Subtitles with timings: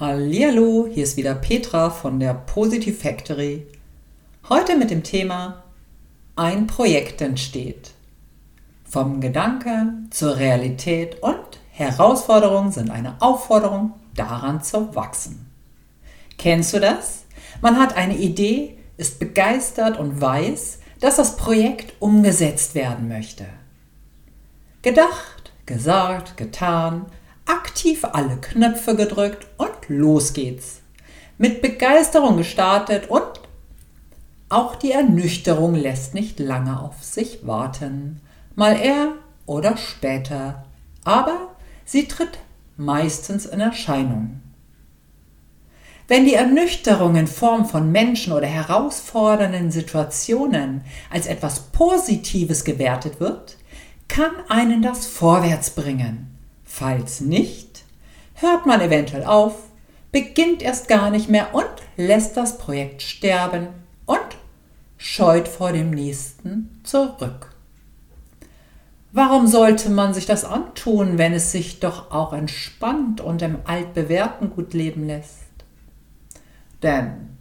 [0.00, 3.66] Hallihallo, hier ist wieder Petra von der Positive Factory.
[4.48, 5.62] Heute mit dem Thema
[6.36, 7.90] Ein Projekt entsteht.
[8.88, 15.50] Vom Gedanke zur Realität und Herausforderungen sind eine Aufforderung, daran zu wachsen.
[16.38, 17.24] Kennst du das?
[17.60, 23.44] Man hat eine Idee, ist begeistert und weiß, dass das Projekt umgesetzt werden möchte.
[24.80, 27.04] Gedacht, gesagt, getan,
[27.50, 30.80] aktiv alle Knöpfe gedrückt und los geht's.
[31.36, 33.40] Mit Begeisterung gestartet und
[34.48, 38.20] auch die Ernüchterung lässt nicht lange auf sich warten.
[38.54, 39.12] Mal eher
[39.46, 40.64] oder später.
[41.04, 42.38] Aber sie tritt
[42.76, 44.40] meistens in Erscheinung.
[46.08, 53.56] Wenn die Ernüchterung in Form von Menschen oder herausfordernden Situationen als etwas Positives gewertet wird,
[54.08, 56.29] kann einen das vorwärts bringen.
[56.72, 57.82] Falls nicht,
[58.34, 59.54] hört man eventuell auf,
[60.12, 61.66] beginnt erst gar nicht mehr und
[61.96, 63.66] lässt das Projekt sterben
[64.06, 64.20] und
[64.96, 67.52] scheut vor dem nächsten zurück.
[69.10, 74.50] Warum sollte man sich das antun, wenn es sich doch auch entspannt und im altbewährten
[74.50, 75.50] gut leben lässt?
[76.84, 77.36] Denn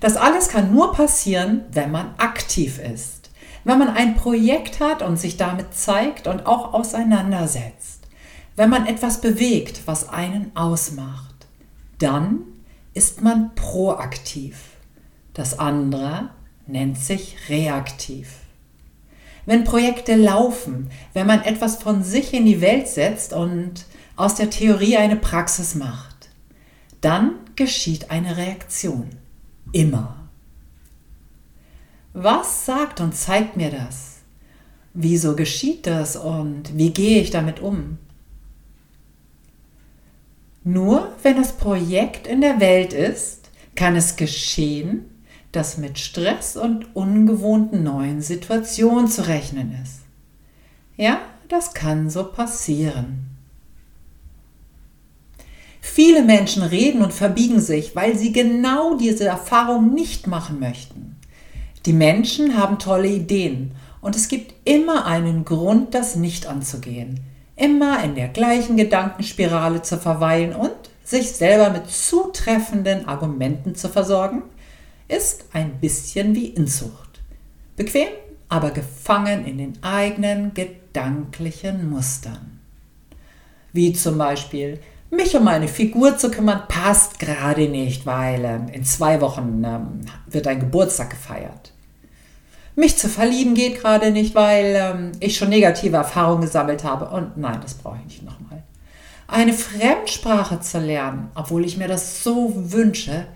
[0.00, 3.30] das alles kann nur passieren, wenn man aktiv ist,
[3.64, 8.01] wenn man ein Projekt hat und sich damit zeigt und auch auseinandersetzt
[8.56, 11.46] wenn man etwas bewegt, was einen ausmacht,
[11.98, 12.40] dann
[12.94, 14.56] ist man proaktiv.
[15.34, 16.30] Das andere
[16.66, 18.28] nennt sich reaktiv.
[19.46, 24.50] Wenn Projekte laufen, wenn man etwas von sich in die Welt setzt und aus der
[24.50, 26.30] Theorie eine Praxis macht,
[27.00, 29.08] dann geschieht eine Reaktion.
[29.72, 30.16] Immer.
[32.12, 34.18] Was sagt und zeigt mir das?
[34.94, 37.98] Wieso geschieht das und wie gehe ich damit um?
[40.64, 45.10] Nur wenn das Projekt in der Welt ist, kann es geschehen,
[45.50, 50.00] dass mit Stress und ungewohnten neuen Situationen zu rechnen ist.
[50.96, 53.26] Ja, das kann so passieren.
[55.80, 61.16] Viele Menschen reden und verbiegen sich, weil sie genau diese Erfahrung nicht machen möchten.
[61.86, 68.02] Die Menschen haben tolle Ideen und es gibt immer einen Grund, das nicht anzugehen immer
[68.04, 70.72] in der gleichen Gedankenspirale zu verweilen und
[71.04, 74.42] sich selber mit zutreffenden Argumenten zu versorgen,
[75.08, 77.20] ist ein bisschen wie Inzucht.
[77.76, 78.08] Bequem,
[78.48, 82.60] aber gefangen in den eigenen gedanklichen Mustern.
[83.72, 84.80] Wie zum Beispiel,
[85.10, 90.00] mich um meine Figur zu kümmern, passt gerade nicht, weil äh, in zwei Wochen ähm,
[90.26, 91.72] wird ein Geburtstag gefeiert.
[92.74, 97.08] Mich zu verlieben geht gerade nicht, weil ähm, ich schon negative Erfahrungen gesammelt habe.
[97.10, 98.62] Und nein, das brauche ich nicht nochmal.
[99.28, 103.26] Eine Fremdsprache zu lernen, obwohl ich mir das so wünsche,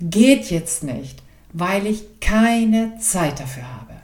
[0.00, 1.22] geht jetzt nicht,
[1.52, 3.94] weil ich keine Zeit dafür habe.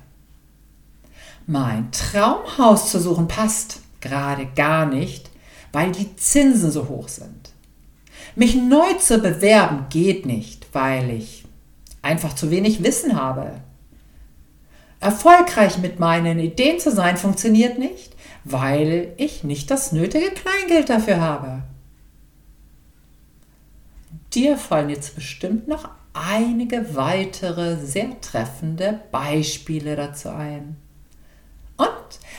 [1.47, 5.31] Mein Traumhaus zu suchen passt gerade gar nicht,
[5.73, 7.51] weil die Zinsen so hoch sind.
[8.37, 11.45] Mich neu zu bewerben geht nicht, weil ich
[12.03, 13.53] einfach zu wenig Wissen habe
[15.01, 21.21] Erfolgreich mit meinen Ideen zu sein funktioniert nicht, weil ich nicht das nötige Kleingeld dafür
[21.21, 21.63] habe.
[24.35, 30.77] Dir fallen jetzt bestimmt noch einige weitere sehr treffende Beispiele dazu ein.
[31.77, 31.89] Und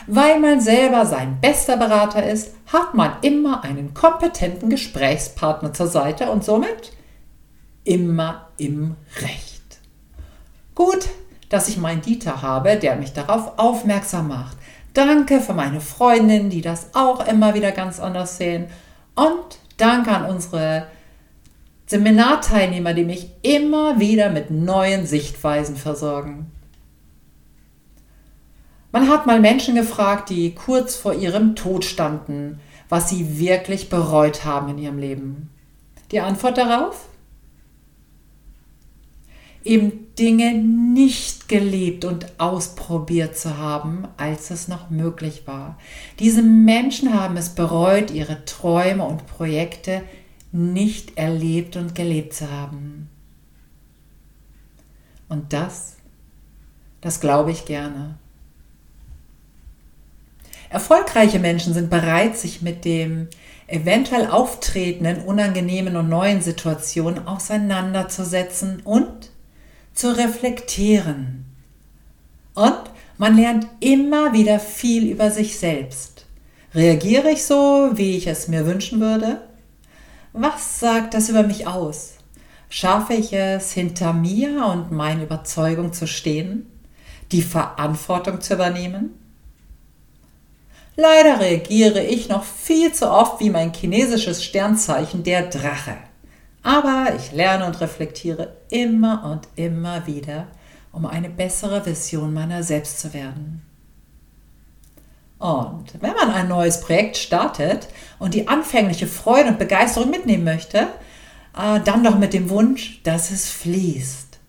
[0.06, 6.30] weil man selber sein bester Berater ist, hat man immer einen kompetenten Gesprächspartner zur Seite
[6.30, 6.94] und somit
[7.84, 9.80] immer im Recht.
[10.76, 11.10] Gut,
[11.52, 14.56] dass ich meinen Dieter habe, der mich darauf aufmerksam macht.
[14.94, 18.68] Danke für meine Freundinnen, die das auch immer wieder ganz anders sehen.
[19.16, 20.88] Und danke an unsere
[21.88, 26.50] Seminarteilnehmer, die mich immer wieder mit neuen Sichtweisen versorgen.
[28.94, 34.46] Man hat mal Menschen gefragt, die kurz vor ihrem Tod standen, was sie wirklich bereut
[34.46, 35.50] haben in ihrem Leben.
[36.12, 37.08] Die Antwort darauf?
[39.64, 45.78] Eben Dinge nicht gelebt und ausprobiert zu haben, als es noch möglich war.
[46.20, 50.02] Diese Menschen haben es bereut, ihre Träume und Projekte
[50.52, 53.10] nicht erlebt und gelebt zu haben.
[55.30, 55.96] Und das,
[57.00, 58.16] das glaube ich gerne.
[60.70, 63.28] Erfolgreiche Menschen sind bereit, sich mit dem
[63.68, 69.32] eventuell auftretenden, unangenehmen und neuen Situationen auseinanderzusetzen und
[69.94, 71.46] zu reflektieren.
[72.54, 72.82] Und
[73.18, 76.26] man lernt immer wieder viel über sich selbst.
[76.74, 79.42] Reagiere ich so, wie ich es mir wünschen würde?
[80.34, 82.14] Was sagt das über mich aus?
[82.70, 86.72] Schaffe ich es, hinter mir und meinen Überzeugungen zu stehen?
[87.32, 89.12] Die Verantwortung zu übernehmen?
[90.96, 95.98] Leider reagiere ich noch viel zu oft wie mein chinesisches Sternzeichen, der Drache.
[96.64, 100.48] Aber ich lerne und reflektiere immer und immer wieder,
[100.92, 103.62] um eine bessere Version meiner selbst zu werden.
[105.40, 107.88] Und wenn man ein neues Projekt startet
[108.20, 110.88] und die anfängliche Freude und Begeisterung mitnehmen möchte,
[111.58, 114.40] äh, dann doch mit dem Wunsch, dass es fließt.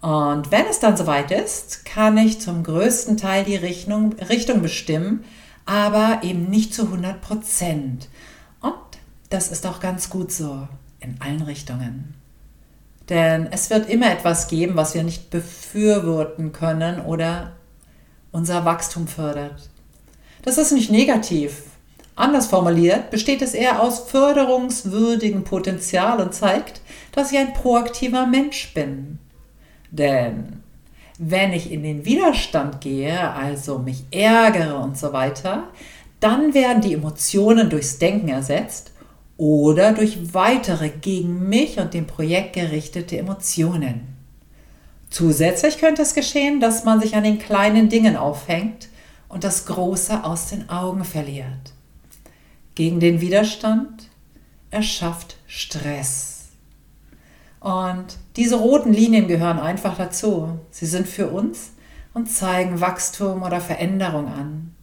[0.00, 5.24] Und wenn es dann soweit ist, kann ich zum größten Teil die Richtung, Richtung bestimmen,
[5.66, 8.08] aber eben nicht zu 100 Prozent.
[8.60, 8.74] Und
[9.28, 10.68] das ist auch ganz gut so
[11.00, 12.14] in allen Richtungen.
[13.08, 17.52] Denn es wird immer etwas geben, was wir nicht befürworten können oder
[18.30, 19.68] unser Wachstum fördert.
[20.42, 21.64] Das ist nicht negativ.
[22.14, 26.80] Anders formuliert besteht es eher aus förderungswürdigem Potenzial und zeigt,
[27.12, 29.18] dass ich ein proaktiver Mensch bin.
[29.90, 30.62] Denn
[31.18, 35.64] wenn ich in den Widerstand gehe, also mich ärgere und so weiter,
[36.20, 38.92] dann werden die Emotionen durchs Denken ersetzt
[39.40, 44.02] oder durch weitere gegen mich und dem Projekt gerichtete Emotionen.
[45.08, 48.90] Zusätzlich könnte es geschehen, dass man sich an den kleinen Dingen aufhängt
[49.30, 51.72] und das Große aus den Augen verliert.
[52.74, 54.10] Gegen den Widerstand
[54.70, 56.48] erschafft Stress.
[57.60, 60.58] Und diese roten Linien gehören einfach dazu.
[60.70, 61.70] Sie sind für uns
[62.12, 64.74] und zeigen Wachstum oder Veränderung an.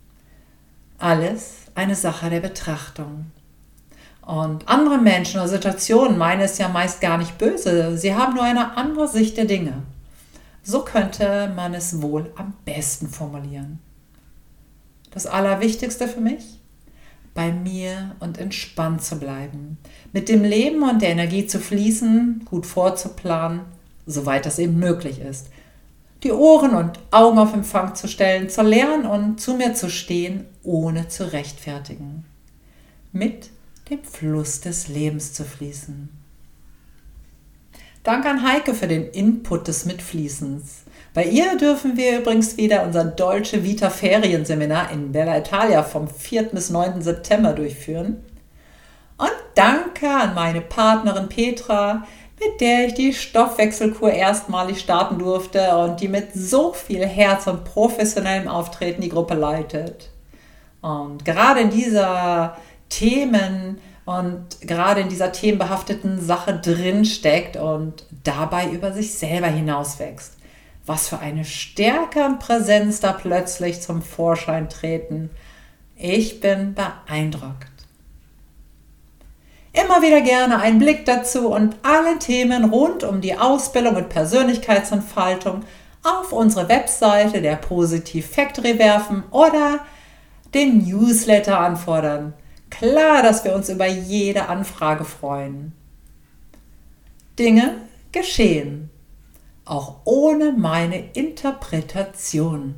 [0.97, 3.27] Alles eine Sache der Betrachtung.
[4.27, 7.97] Und andere Menschen oder Situationen meinen es ja meist gar nicht böse.
[7.97, 9.83] Sie haben nur eine andere Sicht der Dinge.
[10.63, 13.79] So könnte man es wohl am besten formulieren.
[15.11, 16.59] Das Allerwichtigste für mich?
[17.33, 19.77] Bei mir und entspannt zu bleiben.
[20.11, 23.61] Mit dem Leben und der Energie zu fließen, gut vorzuplanen,
[24.05, 25.47] soweit das eben möglich ist.
[26.23, 30.47] Die Ohren und Augen auf Empfang zu stellen, zu lernen und zu mir zu stehen,
[30.63, 32.25] ohne zu rechtfertigen.
[33.13, 33.51] Mit
[33.89, 36.09] dem Fluss des Lebens zu fließen.
[38.03, 40.83] Dank an Heike für den Input des Mitfließens.
[41.13, 46.43] Bei ihr dürfen wir übrigens wieder unser Deutsche Vita Ferienseminar in Bella Italia vom 4.
[46.43, 47.01] bis 9.
[47.01, 48.23] September durchführen.
[49.17, 52.05] Und danke an meine Partnerin Petra,
[52.39, 57.65] mit der ich die Stoffwechselkur erstmalig starten durfte und die mit so viel Herz und
[57.65, 60.09] professionellem Auftreten die Gruppe leitet.
[60.81, 62.55] Und gerade in dieser
[62.89, 70.37] Themen und gerade in dieser themenbehafteten Sache drin steckt und dabei über sich selber hinauswächst.
[70.85, 75.29] Was für eine Stärke und Präsenz da plötzlich zum Vorschein treten.
[75.97, 77.67] Ich bin beeindruckt.
[79.73, 85.63] Immer wieder gerne einen Blick dazu und alle Themen rund um die Ausbildung und Persönlichkeitsentfaltung
[86.03, 89.79] auf unsere Webseite der Positiv Factory werfen oder
[90.53, 92.33] den Newsletter anfordern.
[92.69, 95.73] Klar, dass wir uns über jede Anfrage freuen.
[97.39, 97.75] Dinge
[98.11, 98.89] geschehen,
[99.65, 102.75] auch ohne meine Interpretation.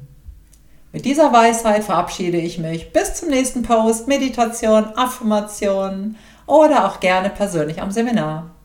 [0.91, 6.15] Mit dieser Weisheit verabschiede ich mich bis zum nächsten Post, Meditation, Affirmation
[6.47, 8.56] oder auch gerne persönlich am Seminar.